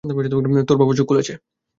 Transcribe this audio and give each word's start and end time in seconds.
তোর 0.67 0.77
বাবা 0.77 0.93
চোখ 0.95 1.05
খুলেছে! 1.07 1.33